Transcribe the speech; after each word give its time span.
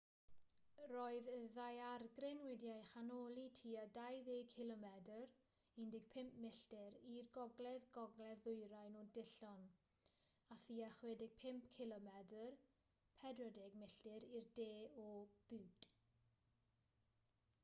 roedd 0.91 1.27
y 1.31 1.39
ddaeargryn 1.55 2.39
wedi'i 2.45 2.77
chanoli 2.91 3.41
tua 3.57 3.81
20 3.97 4.37
cilomedr 4.53 5.27
15 5.75 6.23
milltir 6.45 6.95
i'r 7.17 7.29
gogledd-gogledd 7.35 8.41
ddwyrain 8.47 8.97
o 9.01 9.03
dillon 9.17 9.67
a 10.55 10.57
thua 10.65 10.87
65 11.03 11.69
cilomedr 11.77 12.55
40 13.27 13.69
milltir 13.83 14.25
i'r 14.41 14.49
de 14.63 14.71
o 15.09 15.11
butte 15.53 15.93